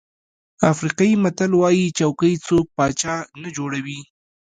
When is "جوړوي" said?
3.57-3.99